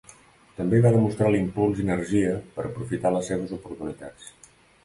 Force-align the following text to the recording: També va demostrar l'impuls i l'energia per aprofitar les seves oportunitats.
També 0.59 0.79
va 0.85 0.91
demostrar 0.95 1.27
l'impuls 1.35 1.83
i 1.83 1.87
l'energia 1.87 2.31
per 2.57 2.65
aprofitar 2.71 3.15
les 3.19 3.33
seves 3.33 3.55
oportunitats. 3.59 4.35